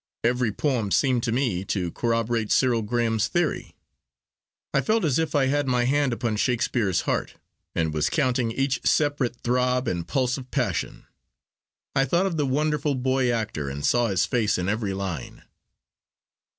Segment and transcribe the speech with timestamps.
[0.23, 3.75] Every poem seemed to me to corroborate Cyril Graham's theory.
[4.73, 7.35] I felt as if I had my hand upon Shakespeare's heart,
[7.75, 11.05] and was counting each separate throb and pulse of passion.
[11.95, 15.43] I thought of the wonderful boy actor, and saw his face in every line.